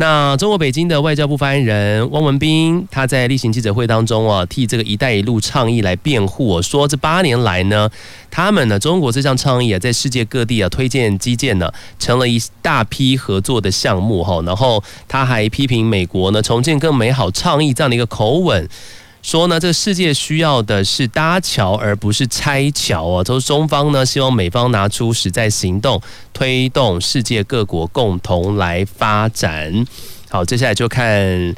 [0.02, 7.88] 那中国北京的外交部发言人汪文斌，他在例行记者会当中啊，替这个“一带一路”倡议来辩护，说这八年来呢，
[8.28, 14.42] 他们呢，中国这项倡议啊，在世界各地啊推荐基建呢，成了一大批合作的项目哈。
[14.44, 18.68] 然后他还批评美国呢，重建更美好倡议这样的一个口吻。
[19.22, 23.24] 说呢，这个世界需要的是搭桥，而不是拆桥哦！
[23.24, 26.02] 都是中方呢，希望美方拿出实在行动，
[26.32, 29.86] 推动世界各国共同来发展。
[30.28, 31.54] 好，接下来就看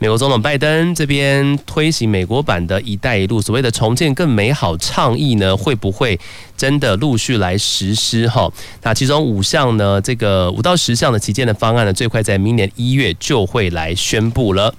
[0.00, 6.18] 美国总统拜登这边推行美国版的一带一路，所谓的重建更美好倡议呢，会不会
[6.56, 8.26] 真的陆续来实施？
[8.28, 14.74] 哈，那其中五项呢，这个五到十项的旗舰的方案呢，最快在明年一月就会来宣布了。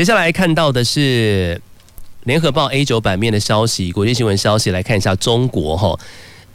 [0.00, 1.60] 接下来看到的是
[2.24, 5.94] 联合报 A 九版面的消息，国际新闻消息来看一下中国哈。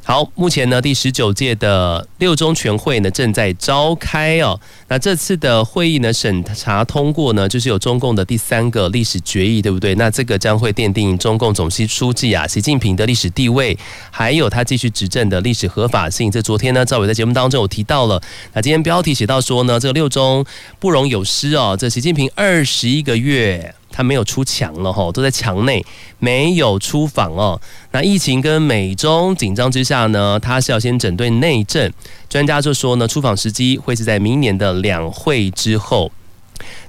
[0.08, 4.60] 好，目前呢，第十九届的六中全会呢正在召开哦。
[4.88, 9.96] 那这次的会议呢，审查通过呢，就是有中共的第三个历史决议，对不对？
[9.96, 13.76] 那这个将会奠定中共总书记啊，习近平的历史地位，
[14.12, 16.30] 还有他继续执政的历史合法性。
[16.30, 18.22] 这昨天呢，赵伟在节目当中有提到了。
[18.54, 20.46] 那今天标题写到说呢，这个六中
[20.80, 21.76] 不容有失哦。
[21.76, 23.74] 这习近平二十一个月。
[23.96, 25.84] 他没有出墙了哈，都在墙内，
[26.20, 27.60] 没有出访哦。
[27.92, 31.90] 那疫情跟美中紧张之下呢，他是要先整顿内政。
[32.28, 36.12] 专家就说呢，出访时机会是在明年的两会之后。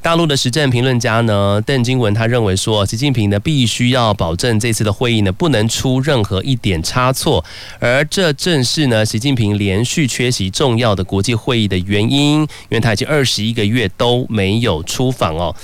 [0.01, 7.45] 大陆的时政评论家呢，邓金文他认为说，习近平呢必须要保证这次的会议呢不能出任何一点差错，
[7.81, 15.55] 而这正是呢习近平连续缺席重要的国际会议的原因，因为他已经二十一个月都没有出访哦。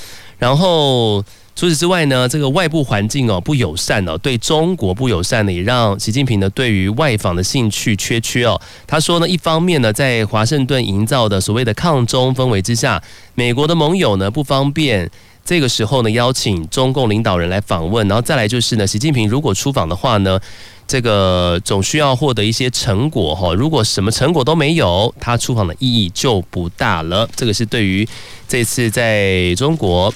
[0.43, 1.25] 然后
[1.55, 8.61] 除此之外呢，这个外部环境哦不友善哦，对中国不友善呢，也让习近平呢对于外访的兴趣缺缺哦。
[8.85, 13.01] 他说呢，一方面呢，在华盛顿营造的所谓的抗中氛围之下，
[13.37, 15.09] 美国的盟友呢不方便
[15.45, 20.41] 这个时候呢邀请中共领导人来访问，然后再来就是呢，习近平如果出访的话呢，
[20.89, 23.55] 这个总需要获得一些成果哈。
[23.55, 27.29] 如果什么成果都没有，他出访的意义就不大了。
[27.37, 28.09] 这个是对于
[28.49, 30.13] 这次在中国。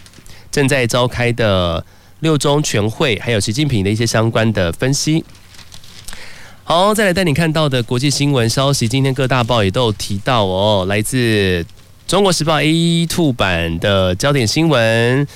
[0.57, 1.85] 正在召开的
[2.21, 5.23] 六中全会，还有习近平的一些相关的分析。
[6.65, 10.87] 好，再来带你看到的国际新闻消息，今天各大报也都有提到哦。
[10.89, 11.63] 来自
[12.09, 15.29] 《中国时报》A2 版的焦点新闻。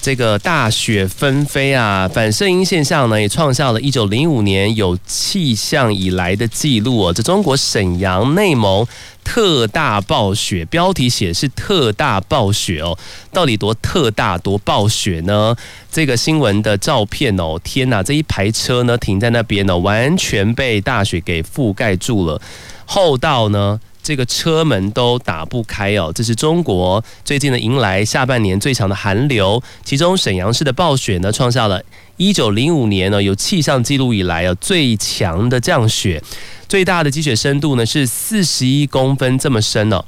[0.00, 7.12] 这个大雪纷飞啊，反射音现象呢，也创下了一九零五年有气象以来的记录哦。
[7.12, 8.86] 这中国沈阳、内蒙
[9.24, 12.96] 特大暴雪，标题写是特大暴雪哦，
[13.32, 15.56] 到底多特大多暴雪呢？
[15.90, 22.40] 这个新闻的照片哦，天哪，这一排车呢停在那边呢，完全被大雪给覆盖住了，
[22.84, 23.80] 厚到呢。
[24.06, 31.82] 这个车门都打不开哦，这是中国最近呢迎来下半年最强的寒流，其中沈阳市的暴雪呢创下了
[32.16, 36.22] 一九零五年呢有气象记录以来啊最强的降雪，
[36.68, 40.04] 最大的积雪深度呢是四十一公分这么深哦。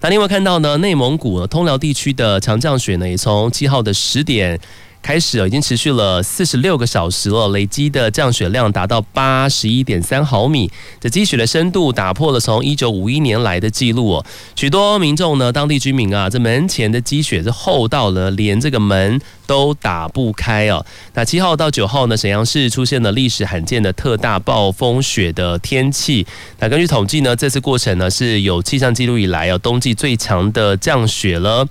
[0.00, 4.60] 那另外看到呢内蒙古通辽地区的强降雪呢也从七号的十点。
[5.06, 10.68] 开始已经持续了四十六个小时了，累积的降雪量达到八十一点三毫米，
[11.00, 14.26] 这积雪的深度打破了从一九五一年来的记录哦。
[14.56, 20.84] 许多民众呢，当地居民啊，这门前的积雪是厚到了连这个门都打不开哦。
[21.14, 26.26] 那七号到九号呢，沈阳市出现了历史罕见的特大暴风雪的天气。
[26.58, 31.64] 那根据统计呢，这次过程呢是有气象记录以来哦冬季最强的降雪了。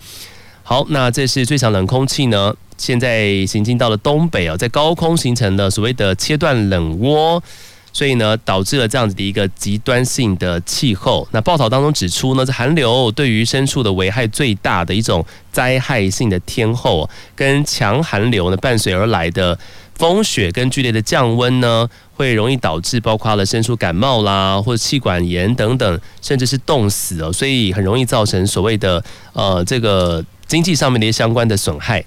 [0.63, 2.55] 好，那这是最强冷空气呢。
[2.78, 7.41] 现在行进到了东北啊，在高空形成了所谓的切断冷涡，
[7.93, 11.26] 所以呢，导致了这样子的一个极端性的气候。
[11.32, 19.57] 那报道当中指出呢，这寒流对于牲畜的危害最大的一种灾害性的天候，跟强寒流呢伴随而来的
[19.95, 29.01] 风雪跟剧烈的降温呢，会容易导致包括了牲畜感冒啦，或者气管炎等等，甚至是冻死哦，所以很容易造成所谓的
[29.32, 32.03] 呃这个经济上面的一些相关的损害。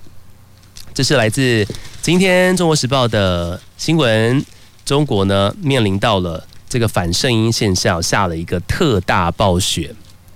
[0.98, 1.64] 这是来自
[2.02, 4.44] 今天《中国时报》的新闻。
[4.84, 9.94] 中国呢面临到了这个反圣婴现象，下了一个特大暴雪。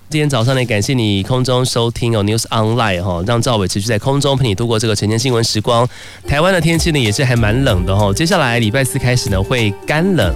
[0.09, 5.85] 今天早上呢，感谢你空中收听哦，News Online 哈，让赵伟持续在空中陪你度过这个晨间新闻时光。
[6.25, 10.33] 台湾的天气呢也是还蛮冷的哈，接下来礼拜四开始呢会干冷。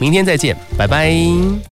[0.00, 1.14] 明天再见，拜拜。